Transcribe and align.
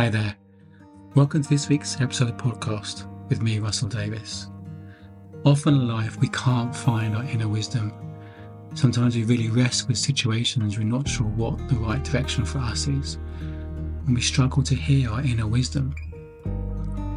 Hi 0.00 0.08
there. 0.08 0.34
Welcome 1.14 1.42
to 1.42 1.48
this 1.50 1.68
week's 1.68 2.00
episode 2.00 2.30
of 2.30 2.38
podcast 2.38 3.06
with 3.28 3.42
me, 3.42 3.58
Russell 3.58 3.86
Davis. 3.86 4.48
Often 5.44 5.74
in 5.74 5.88
life, 5.88 6.16
we 6.16 6.28
can't 6.28 6.74
find 6.74 7.14
our 7.14 7.24
inner 7.24 7.48
wisdom. 7.48 7.92
Sometimes 8.74 9.14
we 9.14 9.24
really 9.24 9.50
wrestle 9.50 9.88
with 9.88 9.98
situations 9.98 10.78
we're 10.78 10.84
not 10.84 11.06
sure 11.06 11.26
what 11.26 11.58
the 11.68 11.74
right 11.74 12.02
direction 12.02 12.46
for 12.46 12.60
us 12.60 12.88
is, 12.88 13.16
and 14.06 14.14
we 14.14 14.22
struggle 14.22 14.62
to 14.62 14.74
hear 14.74 15.10
our 15.10 15.20
inner 15.20 15.46
wisdom. 15.46 15.94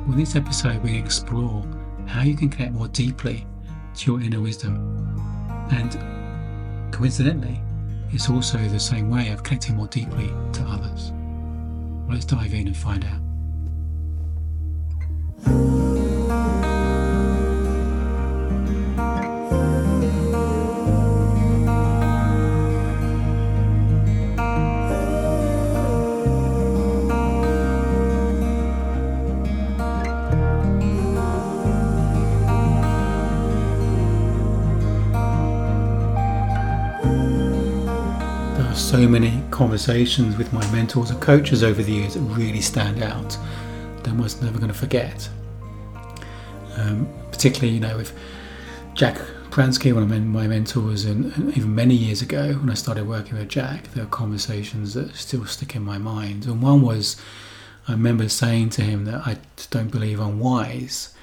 With 0.05 0.18
this 0.18 0.36
episode, 0.36 0.84
we 0.84 0.97
explore 1.00 1.65
how 2.05 2.23
you 2.23 2.36
can 2.36 2.50
connect 2.50 2.73
more 2.73 2.89
deeply 2.89 3.47
to 3.95 4.11
your 4.11 4.21
inner 4.21 4.41
wisdom. 4.41 4.75
And 5.71 6.91
coincidentally, 6.91 7.61
it's 8.11 8.29
also 8.29 8.57
the 8.57 8.77
same 8.77 9.09
way 9.09 9.29
of 9.29 9.41
connecting 9.41 9.77
more 9.77 9.88
deeply 9.88 10.27
to 10.27 10.63
others. 10.63 11.13
Let's 12.14 12.25
dive 12.25 12.54
in 12.54 12.68
and 12.68 12.77
find 12.77 13.04
out. 13.05 13.22
So 38.94 39.08
many 39.08 39.42
conversations 39.50 40.38
with 40.38 40.53
my 40.53 40.64
mentors 40.72 41.09
and 41.09 41.20
coaches 41.20 41.64
over 41.64 41.81
the 41.81 41.92
years 41.92 42.14
that 42.14 42.20
really 42.20 42.61
stand 42.61 43.02
out 43.02 43.31
that 43.95 44.09
I'm 44.09 44.17
almost 44.17 44.44
never 44.44 44.59
going 44.59 44.72
to 44.72 44.78
forget. 44.78 45.28
Um, 46.78 47.09
particularly, 47.32 47.73
you 47.73 47.80
know, 47.80 47.98
with 47.98 48.16
Jack 48.94 49.16
Pransky, 49.50 49.92
one 49.95 50.04
of 50.04 50.09
my 50.09 50.45
mentors, 50.45 51.06
and, 51.06 51.34
and, 51.34 51.58
even 51.58 51.73
many 51.73 51.95
years 51.95 52.22
ago 52.22 52.54
when 52.54 52.70
I 52.70 52.76
started 52.76 53.08
working 53.08 53.36
with 53.36 53.50
Jack, 53.50 53.92
there 53.94 54.04
are 54.04 54.08
conversations 54.09 54.94
that 54.94 55.16
still 55.16 55.48
stick 55.48 55.76
in 55.76 55.82
my 55.82 55.98
mind. 55.98 56.45
And 56.45 56.62
one 56.62 56.84
was, 56.84 57.20
I 57.88 57.94
remember 57.94 58.30
saying 58.30 58.70
to 58.78 58.84
him 58.84 59.06
that 59.06 59.26
I 59.26 59.38
don't 59.72 59.89
believe 59.89 60.20
I'm 60.20 60.39
wise. 60.39 61.16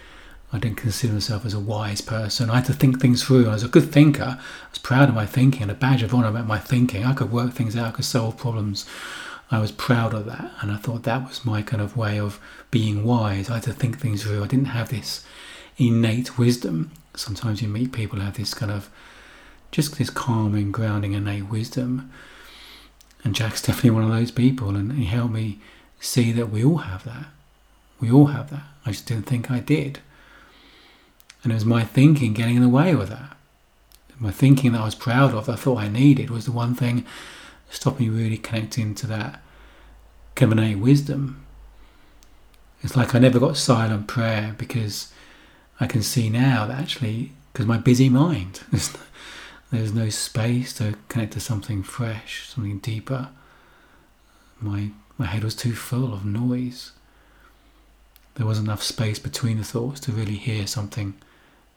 I 0.52 0.58
didn't 0.58 0.78
consider 0.78 1.12
myself 1.12 1.46
as 1.46 1.54
a 1.54 1.60
wise 1.60 2.00
person. 2.00 2.50
I 2.50 2.56
had 2.56 2.64
to 2.66 2.72
think 2.72 3.00
things 3.00 3.22
through. 3.22 3.48
I 3.48 3.52
was 3.52 3.62
a 3.62 3.68
good 3.68 3.92
thinker. 3.92 4.38
I 4.40 4.68
was 4.68 4.78
proud 4.78 5.08
of 5.08 5.14
my 5.14 5.26
thinking 5.26 5.62
and 5.62 5.70
a 5.70 5.74
badge 5.74 6.02
of 6.02 6.12
honour 6.12 6.28
about 6.28 6.46
my 6.46 6.58
thinking. 6.58 7.04
I 7.04 7.14
could 7.14 7.30
work 7.30 7.52
things 7.52 7.76
out, 7.76 7.88
I 7.88 7.90
could 7.92 8.04
solve 8.04 8.36
problems. 8.36 8.84
I 9.50 9.58
was 9.58 9.72
proud 9.72 10.14
of 10.14 10.26
that. 10.26 10.52
And 10.60 10.70
I 10.70 10.76
thought 10.76 11.04
that 11.04 11.26
was 11.28 11.44
my 11.44 11.62
kind 11.62 11.82
of 11.82 11.96
way 11.96 12.18
of 12.18 12.40
being 12.70 13.04
wise. 13.04 13.50
I 13.50 13.54
had 13.54 13.64
to 13.64 13.72
think 13.72 13.98
things 13.98 14.22
through. 14.22 14.42
I 14.42 14.46
didn't 14.46 14.66
have 14.66 14.88
this 14.90 15.24
innate 15.76 16.38
wisdom. 16.38 16.90
Sometimes 17.14 17.62
you 17.62 17.68
meet 17.68 17.92
people 17.92 18.18
who 18.18 18.24
have 18.24 18.36
this 18.36 18.54
kind 18.54 18.70
of 18.70 18.90
just 19.72 19.98
this 19.98 20.10
calming, 20.10 20.72
grounding, 20.72 21.12
innate 21.12 21.48
wisdom. 21.48 22.10
And 23.22 23.34
Jack's 23.34 23.62
definitely 23.62 23.90
one 23.90 24.04
of 24.04 24.10
those 24.10 24.30
people. 24.30 24.74
And 24.74 24.92
he 24.92 25.04
helped 25.04 25.32
me 25.32 25.60
see 26.00 26.32
that 26.32 26.50
we 26.50 26.64
all 26.64 26.78
have 26.78 27.04
that. 27.04 27.26
We 28.00 28.10
all 28.10 28.26
have 28.26 28.50
that. 28.50 28.64
I 28.86 28.92
just 28.92 29.06
didn't 29.06 29.26
think 29.26 29.50
I 29.50 29.60
did. 29.60 30.00
And 31.42 31.52
it 31.52 31.54
was 31.54 31.64
my 31.64 31.84
thinking 31.84 32.34
getting 32.34 32.56
in 32.56 32.62
the 32.62 32.68
way 32.68 32.94
with 32.94 33.08
that. 33.08 33.36
My 34.18 34.30
thinking 34.30 34.72
that 34.72 34.82
I 34.82 34.84
was 34.84 34.94
proud 34.94 35.32
of, 35.32 35.46
that 35.46 35.52
I 35.52 35.56
thought 35.56 35.78
I 35.78 35.88
needed, 35.88 36.30
was 36.30 36.44
the 36.44 36.52
one 36.52 36.74
thing 36.74 37.06
stopping 37.70 38.12
me 38.12 38.22
really 38.22 38.36
connecting 38.36 38.94
to 38.96 39.06
that 39.06 39.40
innate 40.40 40.78
wisdom. 40.78 41.44
It's 42.82 42.96
like 42.96 43.14
I 43.14 43.18
never 43.18 43.38
got 43.38 43.58
silent 43.58 44.06
prayer 44.06 44.54
because 44.56 45.12
I 45.78 45.86
can 45.86 46.02
see 46.02 46.30
now 46.30 46.66
that 46.66 46.80
actually, 46.80 47.32
because 47.52 47.66
my 47.66 47.76
busy 47.76 48.08
mind, 48.08 48.60
there's 49.70 49.92
no 49.92 50.08
space 50.08 50.72
to 50.74 50.96
connect 51.08 51.34
to 51.34 51.40
something 51.40 51.82
fresh, 51.82 52.48
something 52.48 52.78
deeper. 52.78 53.28
My 54.60 54.90
my 55.18 55.26
head 55.26 55.44
was 55.44 55.54
too 55.54 55.74
full 55.74 56.14
of 56.14 56.24
noise. 56.24 56.92
There 58.36 58.46
wasn't 58.46 58.68
enough 58.68 58.82
space 58.82 59.18
between 59.18 59.58
the 59.58 59.64
thoughts 59.64 60.00
to 60.00 60.12
really 60.12 60.36
hear 60.36 60.66
something 60.66 61.14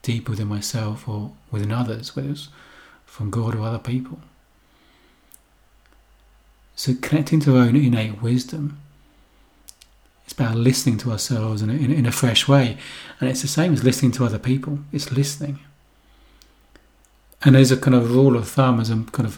deep 0.03 0.29
within 0.29 0.47
myself 0.47 1.07
or 1.07 1.31
within 1.49 1.71
others, 1.71 2.15
whether 2.15 2.29
it's 2.29 2.49
from 3.05 3.31
God 3.31 3.55
or 3.55 3.61
other 3.61 3.79
people. 3.79 4.19
So 6.75 6.93
connecting 7.01 7.39
to 7.41 7.57
our 7.57 7.63
own 7.63 7.75
innate 7.75 8.21
wisdom, 8.21 8.79
it's 10.23 10.33
about 10.33 10.55
listening 10.55 10.97
to 10.99 11.11
ourselves 11.11 11.61
in 11.61 11.69
a, 11.69 11.73
in, 11.73 11.91
in 11.91 12.05
a 12.05 12.11
fresh 12.11 12.47
way. 12.47 12.77
And 13.19 13.29
it's 13.29 13.41
the 13.41 13.47
same 13.47 13.73
as 13.73 13.83
listening 13.83 14.11
to 14.13 14.25
other 14.25 14.39
people. 14.39 14.79
It's 14.91 15.11
listening. 15.11 15.59
And 17.43 17.55
there's 17.55 17.71
a 17.71 17.77
kind 17.77 17.95
of 17.95 18.15
rule 18.15 18.37
of 18.37 18.47
thumb, 18.47 18.79
as 18.79 18.89
a 18.89 18.95
kind 19.11 19.27
of, 19.27 19.37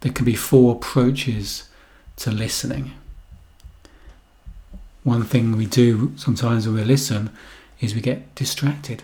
there 0.00 0.12
can 0.12 0.24
be 0.24 0.34
four 0.34 0.74
approaches 0.76 1.68
to 2.16 2.30
listening. 2.30 2.92
One 5.04 5.24
thing 5.24 5.56
we 5.56 5.66
do 5.66 6.12
sometimes 6.16 6.66
when 6.66 6.76
we 6.76 6.84
listen 6.84 7.30
is 7.80 7.94
we 7.94 8.02
get 8.02 8.34
distracted. 8.34 9.02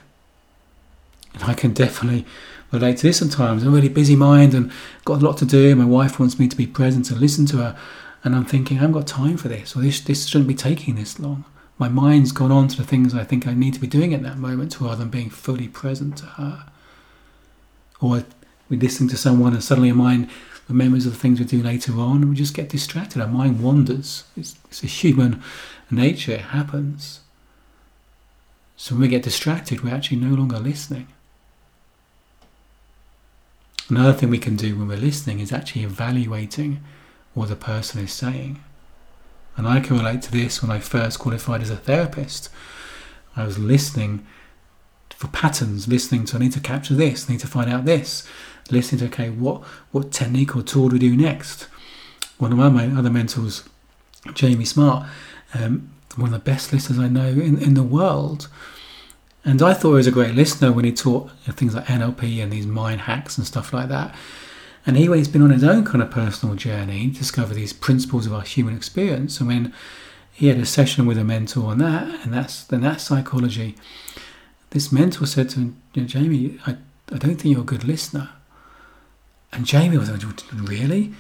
And 1.37 1.45
I 1.45 1.55
can 1.55 1.73
definitely 1.73 2.27
relate 2.73 2.99
to 2.99 3.03
this 3.05 3.19
sometimes. 3.19 3.63
I'm 3.63 3.69
a 3.69 3.77
really 3.77 3.89
busy 3.89 4.17
mind 4.17 4.55
and 4.55 4.73
got 5.05 5.23
a 5.23 5.25
lot 5.25 5.37
to 5.39 5.45
do. 5.45 5.77
My 5.77 5.85
wife 5.85 6.19
wants 6.19 6.39
me 6.39 6.49
to 6.49 6.57
be 6.57 6.67
present 6.67 7.11
and 7.11 7.21
listen 7.21 7.47
to 7.47 7.59
her. 7.59 7.79
And 8.25 8.35
I'm 8.35 8.45
thinking, 8.45 8.79
I 8.79 8.81
haven't 8.81 8.95
got 8.95 9.07
time 9.07 9.37
for 9.37 9.49
this, 9.49 9.77
or 9.77 9.81
this, 9.81 10.01
this 10.01 10.27
shouldn't 10.27 10.49
be 10.49 10.55
taking 10.55 10.97
this 10.97 11.21
long. 11.21 11.45
My 11.79 11.89
mind's 11.89 12.33
gone 12.33 12.51
on 12.51 12.69
to 12.69 12.77
the 12.77 12.85
things 12.85 13.15
I 13.15 13.23
think 13.23 13.47
I 13.47 13.55
need 13.55 13.75
to 13.75 13.81
be 13.81 13.87
doing 13.87 14.15
at 14.15 14.23
that 14.23 14.39
moment 14.39 14.81
rather 14.81 14.97
than 14.97 15.11
being 15.11 15.31
fully 15.31 15.69
present 15.69 16.17
to 16.19 16.25
her. 16.25 16.67
Or 18.01 18.25
we 18.69 18.77
listen 18.77 19.09
to 19.09 19.17
someone 19.17 19.53
and 19.53 19.63
suddenly 19.63 19.91
our 19.91 19.97
mind 19.97 20.29
remembers 20.69 21.07
of 21.07 21.13
the 21.13 21.19
things 21.19 21.39
we 21.39 21.45
do 21.45 21.63
later 21.63 21.93
on 22.01 22.23
and 22.23 22.31
we 22.31 22.35
just 22.35 22.55
get 22.55 22.71
distracted. 22.71 23.21
Our 23.21 23.29
mind 23.29 23.63
wanders. 23.63 24.25
It's, 24.37 24.57
it's 24.65 24.83
a 24.83 24.87
human 24.87 25.43
nature, 25.91 26.33
it 26.33 26.41
happens. 26.41 27.21
So 28.77 28.95
when 28.95 29.03
we 29.03 29.09
get 29.09 29.23
distracted, 29.23 29.83
we're 29.83 29.95
actually 29.95 30.19
no 30.19 30.35
longer 30.35 30.59
listening. 30.59 31.07
Another 33.89 34.13
thing 34.13 34.31
we 34.31 34.39
can 34.39 34.57
do 34.57 34.77
when 34.77 34.89
we're 34.89 34.97
listening 34.97 35.41
is 35.41 35.53
actually 35.53 35.85
evaluating 35.85 36.83
what 37.35 37.49
the 37.49 37.57
person 37.57 38.03
is 38.03 38.13
saying. 38.13 38.63
And 39.57 39.67
I 39.67 39.81
can 39.81 39.97
relate 39.97 40.23
to 40.23 40.33
this 40.33 40.61
when 40.61 40.71
I 40.71 40.81
first 40.81 41.19
qualified 41.19 41.63
as 41.63 41.71
a 41.71 41.77
therapist. 41.77 42.51
I 43.37 43.45
was 43.45 43.59
listening 43.59 44.27
for 45.11 45.29
patterns, 45.29 45.89
listening 45.89 46.25
to 46.27 46.37
I 46.37 46.41
need 46.41 46.53
to 46.53 46.61
capture 46.61 46.95
this, 46.95 47.29
I 47.29 47.35
need 47.35 47.41
to 47.41 47.47
find 47.47 47.71
out 47.71 47.85
this, 47.85 48.29
listening 48.71 48.99
to 48.99 49.07
okay, 49.07 49.31
what 49.31 49.63
what 49.93 50.13
technique 50.13 50.57
or 50.57 50.63
tool 50.63 50.89
do 50.89 50.95
we 50.95 51.01
do 51.01 51.17
next? 51.17 51.69
One 52.39 52.53
of 52.53 52.59
my 52.59 52.87
other 52.87 53.09
mentors, 53.09 53.65
Jamie 54.35 54.67
Smart, 54.67 55.07
um, 55.55 55.91
one 56.17 56.33
of 56.35 56.45
the 56.45 56.51
best 56.51 56.73
listeners 56.73 56.99
I 56.99 57.09
know 57.09 57.29
in, 57.29 57.57
in 57.59 57.75
the 57.75 57.83
world, 57.83 58.49
and 59.47 59.63
I 59.63 59.75
thought 59.75 59.91
he 59.91 59.95
was 59.95 60.07
a 60.09 60.11
great 60.11 60.35
listener 60.35 60.73
when 60.73 60.85
he 60.85 60.93
taught 60.93 61.31
things 61.53 61.73
like 61.73 61.87
NLP 61.87 62.43
and 62.43 62.53
these 62.53 62.67
mind 62.67 63.03
hacks 63.03 63.39
and 63.39 63.47
stuff 63.47 63.73
like 63.73 63.89
that. 63.89 64.13
And 64.85 64.97
he, 64.97 65.05
has 65.07 65.29
been 65.29 65.41
on 65.41 65.51
his 65.51 65.63
own 65.63 65.85
kind 65.85 66.03
of 66.03 66.11
personal 66.11 66.57
journey, 66.57 67.07
discovered 67.07 67.55
these 67.55 67.73
principles 67.73 68.27
of 68.27 68.35
our 68.35 68.43
human 68.43 68.77
experience. 68.77 69.39
And 69.39 69.47
when 69.47 69.73
he 70.33 70.49
had 70.49 70.59
a 70.59 70.67
session 70.67 71.07
with 71.07 71.17
a 71.17 71.23
mentor 71.23 71.71
on 71.71 71.79
that, 71.79 72.25
and 72.25 72.35
that's 72.35 72.65
then 72.65 72.81
that 72.81 73.01
psychology, 73.01 73.77
this 74.71 74.91
mentor 74.91 75.27
said 75.27 75.49
to 75.51 75.61
him, 75.61 75.83
Jamie, 75.95 76.59
I, 76.67 76.73
I 77.13 77.19
don't 77.19 77.37
think 77.37 77.45
you're 77.45 77.61
a 77.61 77.65
good 77.65 77.85
listener. 77.85 78.31
And 79.53 79.65
Jamie 79.65 79.97
was 79.97 80.11
like, 80.11 80.23
really? 80.53 81.15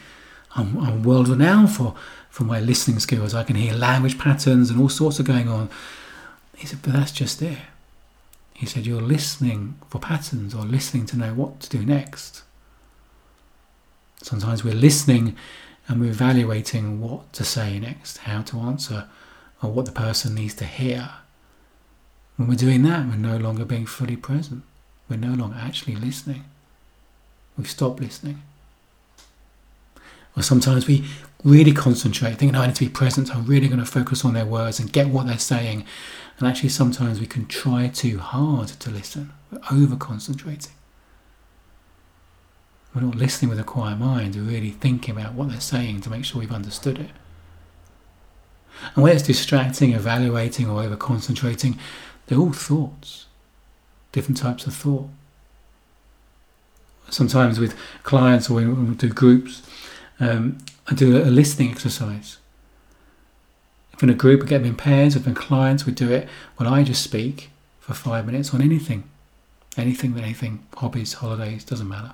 I'm, 0.56 0.76
I'm 0.80 1.04
world 1.04 1.28
renowned 1.28 1.70
for, 1.70 1.94
for 2.28 2.42
my 2.42 2.58
listening 2.58 2.98
skills. 2.98 3.34
I 3.34 3.44
can 3.44 3.54
hear 3.54 3.72
language 3.72 4.18
patterns 4.18 4.68
and 4.68 4.80
all 4.80 4.88
sorts 4.88 5.20
of 5.20 5.26
going 5.26 5.48
on. 5.48 5.70
He 6.56 6.66
said, 6.66 6.80
but 6.82 6.92
that's 6.92 7.12
just 7.12 7.40
it. 7.40 7.58
He 8.56 8.66
said, 8.66 8.86
You're 8.86 9.02
listening 9.02 9.78
for 9.88 9.98
patterns 9.98 10.54
or 10.54 10.62
listening 10.62 11.06
to 11.06 11.18
know 11.18 11.34
what 11.34 11.60
to 11.60 11.68
do 11.68 11.84
next. 11.84 12.42
Sometimes 14.22 14.64
we're 14.64 14.74
listening 14.74 15.36
and 15.88 16.00
we're 16.00 16.10
evaluating 16.10 17.00
what 17.00 17.32
to 17.34 17.44
say 17.44 17.78
next, 17.78 18.18
how 18.18 18.42
to 18.42 18.58
answer, 18.58 19.08
or 19.62 19.70
what 19.70 19.86
the 19.86 19.92
person 19.92 20.34
needs 20.34 20.54
to 20.54 20.64
hear. 20.64 21.10
When 22.36 22.48
we're 22.48 22.56
doing 22.56 22.82
that, 22.82 23.06
we're 23.06 23.16
no 23.16 23.36
longer 23.36 23.64
being 23.64 23.86
fully 23.86 24.16
present. 24.16 24.62
We're 25.08 25.16
no 25.16 25.34
longer 25.34 25.56
actually 25.60 25.96
listening. 25.96 26.44
We've 27.56 27.70
stopped 27.70 28.00
listening. 28.00 28.42
Or 30.36 30.42
sometimes 30.42 30.86
we 30.86 31.04
really 31.42 31.72
concentrate, 31.72 32.30
thinking, 32.30 32.52
no, 32.52 32.62
I 32.62 32.66
need 32.66 32.76
to 32.76 32.84
be 32.84 32.90
present, 32.90 33.34
I'm 33.34 33.46
really 33.46 33.68
going 33.68 33.80
to 33.80 33.86
focus 33.86 34.24
on 34.24 34.34
their 34.34 34.44
words 34.44 34.78
and 34.78 34.92
get 34.92 35.08
what 35.08 35.26
they're 35.26 35.38
saying. 35.38 35.84
And 36.38 36.46
actually, 36.46 36.68
sometimes 36.68 37.20
we 37.20 37.26
can 37.26 37.46
try 37.46 37.88
too 37.88 38.18
hard 38.18 38.68
to 38.68 38.90
listen. 38.90 39.32
We're 39.50 39.60
over 39.70 39.96
concentrating. 39.96 40.72
We're 42.94 43.02
not 43.02 43.14
listening 43.14 43.50
with 43.50 43.60
a 43.60 43.64
quiet 43.64 43.98
mind, 43.98 44.34
we're 44.34 44.42
really 44.42 44.70
thinking 44.70 45.16
about 45.16 45.34
what 45.34 45.50
they're 45.50 45.60
saying 45.60 46.00
to 46.02 46.10
make 46.10 46.24
sure 46.24 46.40
we've 46.40 46.52
understood 46.52 46.98
it. 46.98 47.10
And 48.94 49.02
whether 49.02 49.16
it's 49.16 49.26
distracting, 49.26 49.92
evaluating, 49.92 50.68
or 50.68 50.82
over 50.82 50.96
concentrating, 50.96 51.78
they're 52.26 52.38
all 52.38 52.52
thoughts, 52.52 53.26
different 54.12 54.38
types 54.38 54.66
of 54.66 54.74
thought. 54.74 55.08
Sometimes 57.08 57.60
with 57.60 57.76
clients 58.02 58.50
or 58.50 58.54
when 58.54 58.88
we 58.88 58.94
do 58.94 59.10
groups, 59.10 59.62
um, 60.20 60.58
I 60.86 60.94
do 60.94 61.16
a 61.16 61.26
listening 61.26 61.70
exercise. 61.70 62.38
If 63.92 64.02
in 64.02 64.10
a 64.10 64.14
group 64.14 64.42
we 64.42 64.46
get 64.46 64.58
them 64.58 64.68
in 64.68 64.76
pairs, 64.76 65.16
if 65.16 65.26
in 65.26 65.34
clients 65.34 65.86
we 65.86 65.92
do 65.92 66.10
it, 66.10 66.28
well, 66.58 66.72
I 66.72 66.82
just 66.82 67.02
speak 67.02 67.50
for 67.80 67.94
five 67.94 68.26
minutes 68.26 68.52
on 68.52 68.60
anything, 68.60 69.04
anything, 69.76 70.18
anything, 70.18 70.66
hobbies, 70.76 71.14
holidays, 71.14 71.64
doesn't 71.64 71.88
matter. 71.88 72.12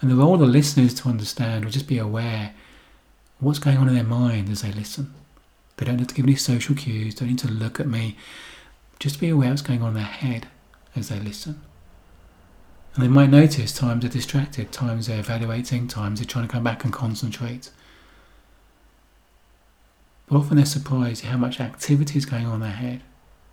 And 0.00 0.10
the 0.10 0.16
role 0.16 0.34
of 0.34 0.40
the 0.40 0.46
listeners 0.46 0.94
to 0.94 1.08
understand 1.08 1.64
or 1.64 1.70
just 1.70 1.88
be 1.88 1.98
aware 1.98 2.54
what's 3.40 3.58
going 3.58 3.78
on 3.78 3.88
in 3.88 3.94
their 3.94 4.04
mind 4.04 4.48
as 4.50 4.62
they 4.62 4.72
listen. 4.72 5.14
They 5.76 5.86
don't 5.86 5.98
have 5.98 6.08
to 6.08 6.14
give 6.14 6.26
any 6.26 6.36
social 6.36 6.74
cues, 6.74 7.14
don't 7.14 7.28
need 7.28 7.38
to 7.40 7.48
look 7.48 7.80
at 7.80 7.88
me. 7.88 8.16
Just 8.98 9.18
be 9.18 9.28
aware 9.28 9.50
what's 9.50 9.62
going 9.62 9.82
on 9.82 9.88
in 9.88 9.94
their 9.94 10.04
head 10.04 10.48
as 10.94 11.08
they 11.08 11.18
listen. 11.18 11.60
And 12.94 13.02
they 13.02 13.08
might 13.08 13.30
notice 13.30 13.72
times 13.72 14.02
they're 14.02 14.10
distracted, 14.10 14.70
times 14.70 15.06
they're 15.08 15.18
evaluating, 15.18 15.88
times 15.88 16.20
they're 16.20 16.26
trying 16.26 16.46
to 16.46 16.52
come 16.52 16.62
back 16.62 16.84
and 16.84 16.92
concentrate. 16.92 17.70
But 20.26 20.36
often 20.38 20.56
they're 20.56 20.66
surprised 20.66 21.24
at 21.24 21.30
how 21.30 21.36
much 21.36 21.60
activity 21.60 22.18
is 22.18 22.24
going 22.24 22.46
on 22.46 22.54
in 22.54 22.60
their 22.60 22.70
head 22.70 23.02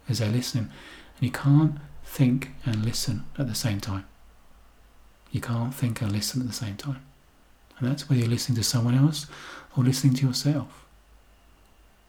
as 0.08 0.20
they're 0.20 0.30
listening. 0.30 0.66
And 0.66 1.26
you 1.26 1.32
can't 1.32 1.78
think 2.04 2.52
and 2.66 2.86
listen 2.86 3.26
at 3.38 3.48
the 3.48 3.56
same 3.56 3.80
time. 3.80 4.06
You 5.32 5.42
can't 5.42 5.74
think 5.74 6.02
and 6.02 6.12
listen 6.12 6.42
at 6.42 6.48
the 6.48 6.54
same 6.54 6.78
time. 6.78 7.02
And 7.80 7.90
that's 7.90 8.08
whether 8.08 8.22
you're 8.22 8.30
listening 8.30 8.58
to 8.58 8.64
someone 8.64 8.96
else 8.96 9.26
or 9.76 9.84
listening 9.84 10.14
to 10.16 10.28
yourself. 10.28 10.86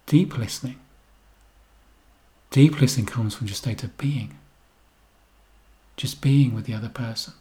Deep 0.07 0.37
listening. 0.37 0.79
Deep 2.51 2.79
listening 2.81 3.07
comes 3.07 3.35
from 3.35 3.47
your 3.47 3.55
state 3.55 3.83
of 3.83 3.97
being. 3.97 4.37
Just 5.97 6.21
being 6.21 6.55
with 6.55 6.65
the 6.65 6.75
other 6.75 6.89
person. 6.89 7.35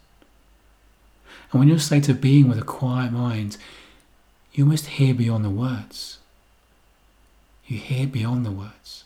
And 1.52 1.60
when 1.60 1.68
you're 1.68 1.76
in 1.76 1.82
a 1.82 1.84
state 1.84 2.10
of 2.10 2.22
being 2.22 2.48
with 2.48 2.58
a 2.58 2.64
quiet 2.64 3.12
mind, 3.12 3.58
you 4.54 4.66
must 4.66 4.88
hear 4.88 5.14
beyond 5.14 5.46
the 5.46 5.50
words. 5.50 6.20
You 7.66 7.78
hear 7.78 8.08
beyond 8.08 8.46
the 8.46 8.52
words. 8.52 9.06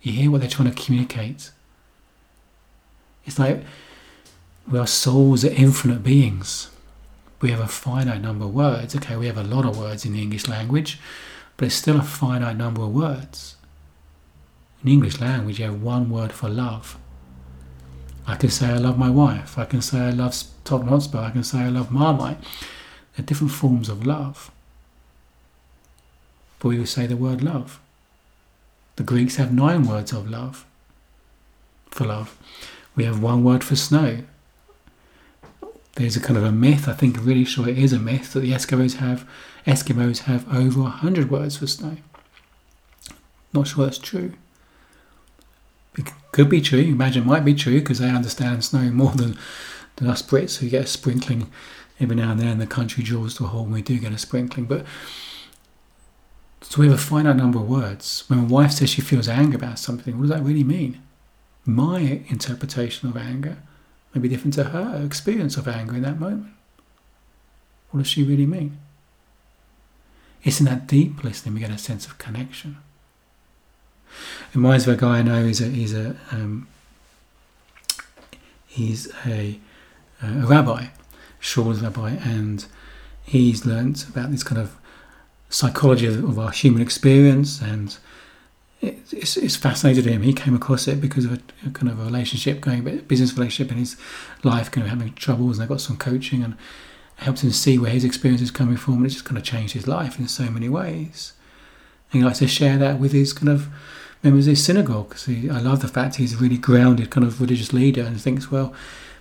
You 0.00 0.12
hear 0.12 0.30
what 0.30 0.40
they're 0.40 0.50
trying 0.50 0.72
to 0.72 0.82
communicate. 0.82 1.50
It's 3.24 3.38
like 3.38 3.64
we 4.70 4.78
are 4.78 4.86
souls 4.86 5.44
are 5.44 5.50
infinite 5.50 6.02
beings. 6.02 6.70
We 7.40 7.50
have 7.50 7.60
a 7.60 7.68
finite 7.68 8.22
number 8.22 8.44
of 8.46 8.54
words. 8.54 8.94
Okay, 8.96 9.16
we 9.16 9.26
have 9.26 9.36
a 9.36 9.42
lot 9.42 9.64
of 9.64 9.78
words 9.78 10.04
in 10.04 10.12
the 10.12 10.22
English 10.22 10.48
language, 10.48 10.98
but 11.56 11.66
it's 11.66 11.74
still 11.74 11.98
a 11.98 12.02
finite 12.02 12.56
number 12.56 12.82
of 12.82 12.94
words. 12.94 13.56
In 14.82 14.90
English 14.90 15.20
language, 15.20 15.58
you 15.58 15.66
have 15.66 15.82
one 15.82 16.10
word 16.10 16.32
for 16.32 16.48
love. 16.48 16.98
I 18.26 18.36
can 18.36 18.50
say 18.50 18.66
I 18.68 18.76
love 18.76 18.98
my 18.98 19.10
wife. 19.10 19.58
I 19.58 19.64
can 19.64 19.82
say 19.82 19.98
I 19.98 20.10
love 20.10 20.42
Tottenham 20.64 20.88
Hotspur. 20.88 21.18
I 21.18 21.30
can 21.30 21.44
say 21.44 21.58
I 21.58 21.68
love 21.68 21.90
Marmite. 21.90 22.38
They're 23.16 23.26
different 23.26 23.52
forms 23.52 23.88
of 23.88 24.06
love. 24.06 24.50
But 26.58 26.68
we 26.68 26.78
will 26.78 26.86
say 26.86 27.06
the 27.06 27.16
word 27.16 27.42
love. 27.42 27.80
The 28.96 29.02
Greeks 29.02 29.36
have 29.36 29.52
nine 29.52 29.86
words 29.86 30.12
of 30.12 30.30
love. 30.30 30.64
For 31.90 32.06
love. 32.06 32.36
We 32.96 33.04
have 33.04 33.22
one 33.22 33.44
word 33.44 33.62
for 33.62 33.76
snow. 33.76 34.20
There's 35.96 36.16
a 36.16 36.20
kind 36.20 36.36
of 36.36 36.44
a 36.44 36.50
myth, 36.50 36.88
I 36.88 36.92
think 36.92 37.18
I'm 37.18 37.24
really 37.24 37.44
sure 37.44 37.68
it 37.68 37.78
is 37.78 37.92
a 37.92 37.98
myth, 37.98 38.32
that 38.32 38.40
the 38.40 38.52
Eskimos 38.52 38.96
have 38.96 39.28
Eskimos 39.64 40.20
have 40.20 40.52
over 40.52 40.82
hundred 40.84 41.30
words 41.30 41.58
for 41.58 41.66
snow. 41.68 41.98
Not 43.52 43.68
sure 43.68 43.84
that's 43.84 43.98
true. 43.98 44.32
Could 46.34 46.48
be 46.48 46.60
true. 46.60 46.80
Imagine 46.80 47.24
might 47.24 47.44
be 47.44 47.54
true 47.54 47.78
because 47.78 48.00
they 48.00 48.10
understand 48.10 48.64
snow 48.64 48.90
more 48.90 49.12
than, 49.12 49.38
than 49.94 50.08
us 50.08 50.20
Brits 50.20 50.56
who 50.56 50.68
get 50.68 50.82
a 50.82 50.86
sprinkling 50.88 51.48
every 52.00 52.16
now 52.16 52.32
and 52.32 52.40
then. 52.40 52.58
The 52.58 52.66
country 52.66 53.04
draws 53.04 53.36
to 53.36 53.44
a 53.44 53.46
hole 53.46 53.62
and 53.62 53.72
we 53.72 53.82
do 53.82 54.00
get 54.00 54.12
a 54.12 54.18
sprinkling. 54.18 54.66
But 54.66 54.84
so 56.60 56.80
we 56.80 56.88
have 56.88 56.96
a 56.96 57.00
finite 57.00 57.36
number 57.36 57.60
of 57.60 57.68
words. 57.68 58.24
When 58.26 58.40
my 58.40 58.48
wife 58.48 58.72
says 58.72 58.90
she 58.90 59.00
feels 59.00 59.28
anger 59.28 59.56
about 59.56 59.78
something, 59.78 60.18
what 60.18 60.22
does 60.22 60.30
that 60.36 60.42
really 60.42 60.64
mean? 60.64 61.00
My 61.64 62.24
interpretation 62.26 63.08
of 63.08 63.16
anger 63.16 63.58
may 64.12 64.20
be 64.20 64.28
different 64.28 64.54
to 64.54 64.64
her 64.64 65.04
experience 65.06 65.56
of 65.56 65.68
anger 65.68 65.94
in 65.94 66.02
that 66.02 66.18
moment. 66.18 66.48
What 67.92 67.98
does 67.98 68.08
she 68.08 68.24
really 68.24 68.46
mean? 68.46 68.76
It's 70.42 70.58
in 70.58 70.66
that 70.66 70.88
deep 70.88 71.22
listening 71.22 71.54
we 71.54 71.60
get 71.60 71.70
a 71.70 71.78
sense 71.78 72.06
of 72.06 72.18
connection. 72.18 72.78
It 74.50 74.54
reminds 74.54 74.86
of 74.86 74.94
a 74.94 75.00
guy 75.00 75.18
I 75.18 75.22
know. 75.22 75.44
He's 75.44 75.60
a 75.60 75.66
he's 75.66 75.94
a 75.94 76.16
um, 76.30 76.68
he's 78.66 79.12
a, 79.24 79.58
a 80.22 80.46
rabbi, 80.46 80.86
Shaw's 81.38 81.80
rabbi, 81.80 82.10
and 82.10 82.66
he's 83.22 83.64
learnt 83.64 84.08
about 84.08 84.30
this 84.30 84.42
kind 84.42 84.60
of 84.60 84.76
psychology 85.48 86.06
of, 86.06 86.24
of 86.24 86.38
our 86.38 86.50
human 86.50 86.82
experience, 86.82 87.60
and 87.60 87.96
it, 88.80 88.98
it's, 89.12 89.36
it's 89.36 89.56
fascinated 89.56 90.04
him. 90.04 90.22
He 90.22 90.32
came 90.32 90.54
across 90.54 90.88
it 90.88 91.00
because 91.00 91.24
of 91.24 91.32
a, 91.32 91.40
a 91.66 91.70
kind 91.70 91.88
of 91.88 92.00
a 92.00 92.04
relationship 92.04 92.60
going, 92.60 92.86
a 92.86 93.02
business 93.02 93.34
relationship 93.34 93.70
in 93.72 93.78
his 93.78 93.96
life, 94.42 94.70
kind 94.70 94.84
of 94.84 94.90
having 94.90 95.12
troubles, 95.14 95.58
and 95.58 95.64
I 95.64 95.68
got 95.68 95.80
some 95.80 95.96
coaching 95.96 96.42
and 96.42 96.56
helped 97.16 97.44
him 97.44 97.52
see 97.52 97.78
where 97.78 97.92
his 97.92 98.04
experience 98.04 98.42
is 98.42 98.50
coming 98.50 98.76
from, 98.76 98.94
and 98.94 99.06
it 99.06 99.10
just 99.10 99.24
kind 99.24 99.38
of 99.38 99.44
changed 99.44 99.74
his 99.74 99.86
life 99.86 100.18
in 100.18 100.26
so 100.26 100.50
many 100.50 100.68
ways. 100.68 101.32
And 102.10 102.20
he 102.20 102.26
likes 102.26 102.40
to 102.40 102.48
share 102.48 102.76
that 102.78 102.98
with 102.98 103.12
his 103.12 103.32
kind 103.32 103.48
of 103.48 103.68
members 104.24 104.46
of 104.46 104.52
his 104.52 104.64
synagogue 104.64 105.10
because 105.10 105.28
I 105.28 105.60
love 105.60 105.82
the 105.82 105.88
fact 105.88 106.16
he's 106.16 106.34
a 106.34 106.38
really 106.38 106.56
grounded 106.56 107.10
kind 107.10 107.26
of 107.26 107.40
religious 107.40 107.72
leader 107.72 108.02
and 108.02 108.18
thinks, 108.20 108.50
well, 108.50 108.74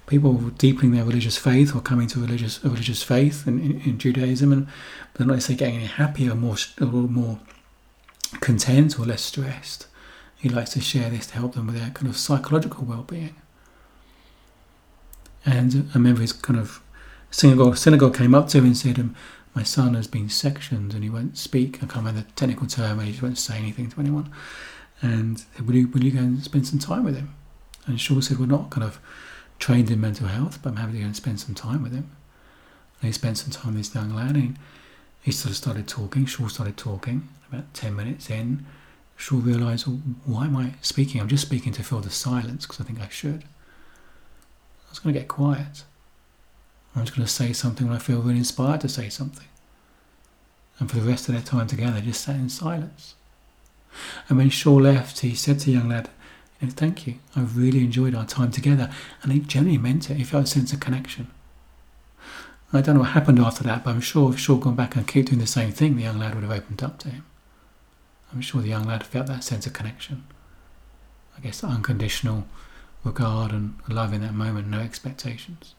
people 0.07 0.33
deepening 0.57 0.91
their 0.91 1.03
religious 1.03 1.37
faith 1.37 1.75
or 1.75 1.81
coming 1.81 2.07
to 2.07 2.19
religious 2.19 2.63
a 2.63 2.69
religious 2.69 3.03
faith 3.03 3.45
in, 3.45 3.59
in, 3.59 3.81
in 3.81 3.97
Judaism, 3.97 4.51
and 4.51 4.67
they're 5.13 5.27
not 5.27 5.35
necessarily 5.35 5.59
getting 5.59 5.75
any 5.75 5.85
happier, 5.85 6.33
more 6.33 6.55
or 6.81 6.85
more 6.85 7.39
content 8.39 8.97
or 8.97 9.05
less 9.05 9.21
stressed. 9.21 9.87
He 10.37 10.49
likes 10.49 10.71
to 10.71 10.81
share 10.81 11.09
this 11.09 11.27
to 11.27 11.35
help 11.35 11.53
them 11.53 11.67
with 11.67 11.79
their 11.79 11.89
kind 11.91 12.07
of 12.07 12.17
psychological 12.17 12.83
well-being. 12.83 13.35
And 15.45 15.89
I 15.91 15.95
remember 15.95 16.21
his 16.21 16.33
kind 16.33 16.59
of 16.59 16.81
synagogue, 17.29 17.77
synagogue 17.77 18.15
came 18.15 18.33
up 18.33 18.47
to 18.49 18.57
him 18.57 18.65
and 18.65 18.77
said, 18.77 18.99
um, 18.99 19.15
"My 19.53 19.63
son 19.63 19.93
has 19.95 20.07
been 20.07 20.29
sectioned 20.29 20.93
and 20.93 21.03
he 21.03 21.09
won't 21.09 21.37
speak. 21.37 21.77
I 21.77 21.87
can't 21.87 21.97
remember 21.97 22.21
the 22.21 22.31
technical 22.31 22.67
term, 22.67 22.99
and 22.99 23.09
he 23.09 23.21
won't 23.21 23.37
say 23.37 23.57
anything 23.57 23.89
to 23.89 23.99
anyone." 23.99 24.31
And 25.03 25.43
will 25.63 25.75
you 25.75 25.87
will 25.89 26.03
you 26.03 26.11
go 26.11 26.19
and 26.19 26.41
spend 26.41 26.65
some 26.65 26.79
time 26.79 27.03
with 27.03 27.15
him? 27.15 27.35
And 27.85 27.99
Shaw 27.99 28.21
said, 28.21 28.39
"We're 28.39 28.45
not 28.45 28.69
kind 28.69 28.85
of 28.85 28.99
trained 29.59 29.91
in 29.91 29.99
mental 29.99 30.27
health, 30.27 30.59
but 30.63 30.69
I'm 30.69 30.77
happy 30.77 30.93
to 30.93 30.99
go 30.99 31.05
and 31.05 31.15
spend 31.15 31.41
some 31.41 31.53
time 31.53 31.83
with 31.83 31.91
him." 31.91 32.09
And 33.01 33.07
he 33.07 33.11
spent 33.11 33.37
some 33.37 33.51
time 33.51 33.73
with 33.73 33.83
this 33.83 33.93
young 33.93 34.15
lad, 34.15 34.35
and 34.35 34.57
he 35.21 35.31
sort 35.31 35.51
of 35.51 35.57
started 35.57 35.87
talking. 35.89 36.25
Shaw 36.25 36.47
started 36.47 36.77
talking. 36.77 37.27
About 37.51 37.73
ten 37.73 37.95
minutes 37.95 38.29
in, 38.29 38.65
Shaw 39.17 39.39
realised, 39.39 39.85
well, 39.85 40.01
"Why 40.23 40.45
am 40.45 40.55
I 40.55 40.75
speaking? 40.81 41.19
I'm 41.19 41.27
just 41.27 41.45
speaking 41.45 41.73
to 41.73 41.83
fill 41.83 41.99
the 41.99 42.09
silence 42.09 42.65
because 42.65 42.79
I 42.79 42.85
think 42.85 43.01
I 43.01 43.09
should." 43.09 43.43
I 44.87 44.89
was 44.89 44.99
going 44.99 45.13
to 45.13 45.19
get 45.19 45.27
quiet. 45.27 45.83
I'm 46.95 47.03
just 47.03 47.15
going 47.15 47.25
to 47.25 47.31
say 47.31 47.51
something 47.51 47.87
when 47.87 47.95
I 47.95 47.99
feel 47.99 48.21
really 48.21 48.37
inspired 48.37 48.81
to 48.81 48.89
say 48.89 49.09
something. 49.09 49.47
And 50.79 50.89
for 50.89 50.97
the 50.97 51.09
rest 51.09 51.27
of 51.27 51.33
their 51.35 51.43
time 51.43 51.67
together, 51.67 51.99
just 51.99 52.23
sat 52.23 52.37
in 52.37 52.49
silence. 52.49 53.15
And 54.29 54.37
when 54.37 54.49
Shaw 54.49 54.75
left, 54.75 55.19
he 55.19 55.35
said 55.35 55.59
to 55.59 55.65
the 55.67 55.71
young 55.73 55.89
lad, 55.89 56.09
Thank 56.61 57.05
you. 57.05 57.15
I 57.35 57.41
really 57.41 57.79
enjoyed 57.79 58.15
our 58.15 58.25
time 58.25 58.51
together. 58.51 58.89
And 59.21 59.33
he 59.33 59.39
genuinely 59.39 59.81
meant 59.81 60.09
it. 60.09 60.17
He 60.17 60.23
felt 60.23 60.45
a 60.45 60.47
sense 60.47 60.71
of 60.71 60.79
connection. 60.79 61.27
I 62.71 62.81
don't 62.81 62.95
know 62.95 63.01
what 63.01 63.11
happened 63.11 63.39
after 63.39 63.63
that, 63.63 63.83
but 63.83 63.91
I'm 63.91 64.01
sure 64.01 64.31
if 64.31 64.39
Shaw 64.39 64.55
had 64.55 64.63
gone 64.63 64.75
back 64.75 64.95
and 64.95 65.07
kept 65.07 65.27
doing 65.27 65.39
the 65.39 65.45
same 65.45 65.71
thing, 65.71 65.95
the 65.95 66.03
young 66.03 66.17
lad 66.17 66.33
would 66.33 66.43
have 66.43 66.51
opened 66.51 66.81
up 66.81 66.97
to 66.99 67.09
him. 67.09 67.25
I'm 68.31 68.41
sure 68.41 68.61
the 68.61 68.69
young 68.69 68.85
lad 68.85 69.05
felt 69.05 69.27
that 69.27 69.43
sense 69.43 69.67
of 69.67 69.73
connection. 69.73 70.23
I 71.37 71.41
guess 71.41 71.63
unconditional 71.63 72.47
regard 73.03 73.51
and 73.51 73.75
love 73.87 74.11
in 74.11 74.21
that 74.21 74.33
moment, 74.33 74.69
no 74.69 74.79
expectations. 74.79 75.75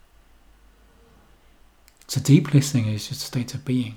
So 2.06 2.20
deep 2.20 2.54
listening 2.54 2.86
is 2.86 3.08
just 3.08 3.22
a 3.22 3.26
state 3.26 3.54
of 3.54 3.64
being. 3.64 3.96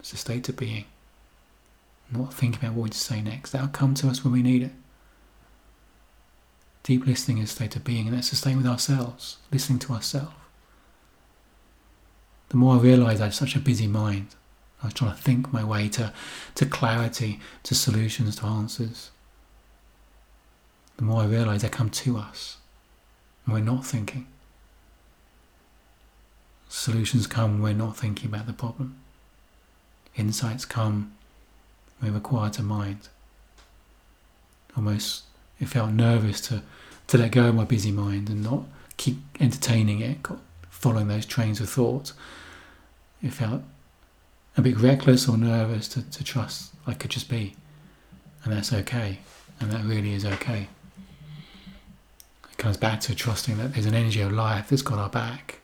It's 0.00 0.12
a 0.12 0.16
state 0.18 0.48
of 0.48 0.56
being. 0.56 0.84
Not 2.10 2.34
thinking 2.34 2.60
about 2.64 2.74
what 2.76 2.92
to 2.92 2.98
say 2.98 3.22
next. 3.22 3.52
That'll 3.52 3.68
come 3.68 3.94
to 3.94 4.08
us 4.08 4.24
when 4.24 4.32
we 4.32 4.42
need 4.42 4.62
it. 4.62 4.72
Deep 6.82 7.06
listening 7.06 7.38
is 7.38 7.50
a 7.50 7.54
state 7.54 7.76
of 7.76 7.84
being, 7.84 8.08
and 8.08 8.16
that's 8.16 8.30
the 8.30 8.36
same 8.36 8.56
with 8.56 8.66
ourselves, 8.66 9.36
listening 9.52 9.78
to 9.80 9.92
ourselves. 9.92 10.34
The 12.48 12.56
more 12.56 12.74
I 12.74 12.80
realise 12.80 13.20
I 13.20 13.24
have 13.24 13.34
such 13.34 13.54
a 13.54 13.60
busy 13.60 13.86
mind, 13.86 14.34
I 14.82 14.86
was 14.86 14.94
trying 14.94 15.14
to 15.14 15.22
think 15.22 15.52
my 15.52 15.62
way 15.62 15.88
to, 15.90 16.12
to 16.56 16.66
clarity, 16.66 17.38
to 17.64 17.74
solutions, 17.74 18.36
to 18.36 18.46
answers. 18.46 19.10
The 20.96 21.04
more 21.04 21.22
I 21.22 21.26
realise 21.26 21.62
they 21.62 21.68
come 21.68 21.90
to 21.90 22.16
us, 22.16 22.56
and 23.44 23.54
we're 23.54 23.60
not 23.60 23.86
thinking. 23.86 24.26
Solutions 26.68 27.26
come 27.26 27.60
when 27.60 27.62
we're 27.62 27.84
not 27.84 27.96
thinking 27.96 28.28
about 28.28 28.46
the 28.46 28.52
problem. 28.52 28.96
Insights 30.16 30.64
come 30.64 31.12
Have 32.02 32.16
a 32.16 32.20
quieter 32.20 32.62
mind. 32.62 33.08
Almost, 34.76 35.24
it 35.58 35.68
felt 35.68 35.90
nervous 35.90 36.40
to, 36.42 36.62
to 37.08 37.18
let 37.18 37.32
go 37.32 37.48
of 37.48 37.54
my 37.54 37.64
busy 37.64 37.92
mind 37.92 38.28
and 38.28 38.42
not 38.42 38.64
keep 38.96 39.18
entertaining 39.38 40.00
it, 40.00 40.18
following 40.70 41.08
those 41.08 41.26
trains 41.26 41.60
of 41.60 41.68
thought. 41.68 42.12
It 43.22 43.34
felt 43.34 43.62
a 44.56 44.62
bit 44.62 44.78
reckless 44.78 45.28
or 45.28 45.36
nervous 45.36 45.88
to, 45.88 46.02
to 46.10 46.24
trust 46.24 46.72
I 46.86 46.94
could 46.94 47.10
just 47.10 47.28
be. 47.28 47.54
And 48.44 48.52
that's 48.52 48.72
okay. 48.72 49.18
And 49.60 49.70
that 49.70 49.84
really 49.84 50.14
is 50.14 50.24
okay. 50.24 50.68
It 52.50 52.56
comes 52.56 52.76
back 52.76 53.00
to 53.00 53.14
trusting 53.14 53.58
that 53.58 53.74
there's 53.74 53.86
an 53.86 53.94
energy 53.94 54.22
of 54.22 54.32
life 54.32 54.70
that's 54.70 54.82
got 54.82 54.98
our 54.98 55.10
back. 55.10 55.59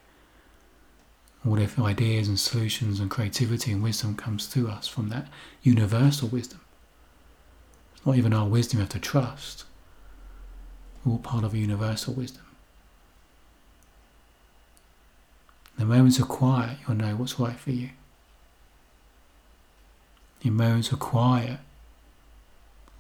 All 1.47 1.55
the 1.55 1.71
ideas 1.83 2.27
and 2.27 2.41
solutions 2.41 2.99
and 2.99 3.09
creativity 3.09 3.71
and 3.71 3.83
wisdom 3.83 4.17
comes 4.17 4.49
to 4.49 4.69
us 4.69 4.89
from 4.89 5.11
that 5.11 5.29
universal 5.63 6.29
wisdom. 6.29 6.61
It's 7.95 8.05
not 8.05 8.17
even 8.17 8.33
our 8.33 8.49
wisdom 8.49 8.79
we 8.79 8.83
have 8.83 8.91
to 8.91 8.99
trust. 8.99 9.65
We're 11.05 11.13
all 11.13 11.19
part 11.19 11.45
of 11.45 11.55
a 11.55 11.59
universal 11.59 12.15
wisdom. 12.15 12.43
In 15.79 15.89
the 15.89 15.95
moments 15.95 16.19
of 16.19 16.27
quiet, 16.27 16.79
you'll 16.87 16.97
know 16.97 17.15
what's 17.15 17.39
right 17.39 17.59
for 17.59 17.71
you. 17.71 17.91
In 20.43 20.55
moments 20.55 20.91
of 20.91 20.99
quiet, 20.99 21.61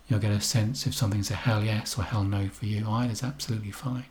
you'll 0.09 0.21
get 0.21 0.31
a 0.31 0.41
sense 0.41 0.87
if 0.87 0.95
something's 0.95 1.33
a 1.33 1.35
hell 1.35 1.65
yes 1.65 1.99
or 1.99 2.05
hell 2.05 2.23
no 2.23 2.49
for 2.49 2.67
you. 2.67 2.87
Either 2.88 3.12
is 3.12 3.25
absolutely 3.25 3.73
fine. 3.73 4.05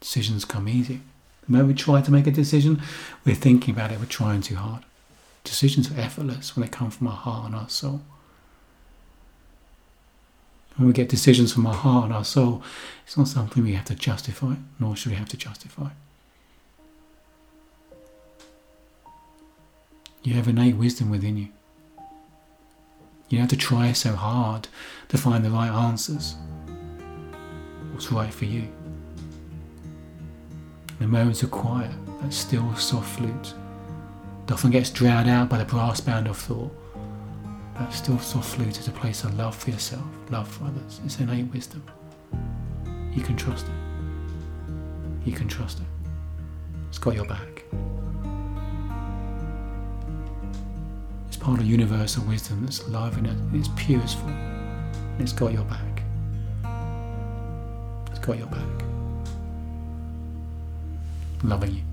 Decisions 0.00 0.44
come 0.44 0.68
easy. 0.68 1.00
Moment 1.48 1.68
we 1.68 1.74
try 1.74 2.00
to 2.00 2.10
make 2.10 2.26
a 2.26 2.30
decision, 2.30 2.82
we're 3.24 3.34
thinking 3.36 3.72
about 3.74 3.92
it, 3.92 4.00
we're 4.00 4.06
trying 4.06 4.40
too 4.40 4.56
hard. 4.56 4.82
Decisions 5.44 5.90
are 5.90 6.00
effortless 6.00 6.56
when 6.56 6.62
they 6.62 6.68
come 6.68 6.90
from 6.90 7.06
our 7.06 7.16
heart 7.16 7.46
and 7.46 7.54
our 7.54 7.68
soul. 7.68 8.00
When 10.76 10.88
we 10.88 10.92
get 10.92 11.08
decisions 11.08 11.52
from 11.52 11.66
our 11.66 11.74
heart 11.74 12.06
and 12.06 12.12
our 12.12 12.24
soul, 12.24 12.62
it's 13.04 13.16
not 13.16 13.28
something 13.28 13.62
we 13.62 13.74
have 13.74 13.86
to 13.86 13.94
justify, 13.94 14.54
nor 14.78 14.96
should 14.96 15.12
we 15.12 15.18
have 15.18 15.28
to 15.30 15.36
justify. 15.36 15.90
You 20.22 20.34
have 20.34 20.48
innate 20.48 20.76
wisdom 20.76 21.10
within 21.10 21.36
you. 21.36 21.48
You 23.28 23.38
don't 23.38 23.48
have 23.48 23.50
to 23.50 23.56
try 23.56 23.92
so 23.92 24.14
hard 24.14 24.66
to 25.08 25.16
find 25.16 25.44
the 25.44 25.50
right 25.50 25.70
answers. 25.70 26.34
What's 27.92 28.10
right 28.10 28.34
for 28.34 28.44
you? 28.44 28.68
The 30.98 31.06
moments 31.06 31.42
of 31.42 31.50
quiet, 31.50 31.90
that 32.22 32.32
still 32.32 32.74
soft 32.76 33.18
flute, 33.18 33.54
that 34.46 34.54
often 34.54 34.70
gets 34.70 34.90
drowned 34.90 35.28
out 35.28 35.48
by 35.48 35.58
the 35.58 35.64
brass 35.64 36.00
band 36.00 36.26
of 36.26 36.36
thought. 36.36 36.72
That 37.74 37.92
still 37.92 38.18
soft 38.18 38.54
flute 38.54 38.78
is 38.78 38.88
a 38.88 38.92
place 38.92 39.24
of 39.24 39.36
love 39.36 39.54
for 39.54 39.70
yourself, 39.70 40.04
love 40.30 40.48
for 40.48 40.64
others. 40.64 41.00
It's 41.04 41.20
innate 41.20 41.52
wisdom. 41.52 41.82
You 43.12 43.22
can 43.22 43.36
trust 43.36 43.66
it. 43.66 45.26
You 45.26 45.32
can 45.32 45.48
trust 45.48 45.80
it. 45.80 45.86
It's 46.88 46.98
got 46.98 47.14
your 47.14 47.26
back. 47.26 47.64
It's 51.28 51.36
part 51.36 51.60
of 51.60 51.66
universal 51.66 52.24
wisdom 52.24 52.64
that's 52.64 52.86
love 52.88 53.18
in 53.18 53.26
it, 53.26 53.36
its 53.54 53.68
purest 53.76 54.18
form. 54.18 54.32
And 54.32 55.20
it's 55.20 55.32
got 55.32 55.52
your 55.52 55.64
back. 55.64 56.02
It's 58.10 58.18
got 58.20 58.38
your 58.38 58.46
back 58.46 58.86
loving 61.44 61.74
you. 61.74 61.85